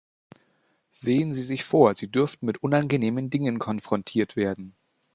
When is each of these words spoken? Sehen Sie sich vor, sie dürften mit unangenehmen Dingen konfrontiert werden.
Sehen 0.89 1.31
Sie 1.31 1.43
sich 1.43 1.63
vor, 1.63 1.93
sie 1.93 2.09
dürften 2.11 2.47
mit 2.47 2.63
unangenehmen 2.63 3.29
Dingen 3.29 3.59
konfrontiert 3.59 4.35
werden. 4.35 4.75